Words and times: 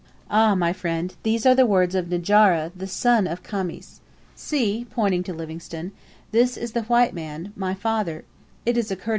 "Ah, 0.31 0.55
my 0.55 0.73
friend, 0.73 1.13
these 1.21 1.45
are 1.45 1.53
the 1.53 1.63
words 1.67 1.93
of 1.93 2.07
Njara, 2.07 2.71
the 2.75 2.87
son 2.87 3.27
of 3.27 3.43
Khamis. 3.43 4.01
See" 4.35 4.87
(pointing 4.89 5.21
to 5.25 5.31
Livingstone), 5.31 5.91
"this 6.31 6.57
is 6.57 6.71
the 6.71 6.81
white 6.85 7.13
man, 7.13 7.53
my 7.55 7.75
father 7.75 8.25
*, 8.41 8.65
whom 8.65 8.77
I 8.77 8.81
saw 8.81 8.81
at 8.87 8.97
Ujiji. 8.99 9.09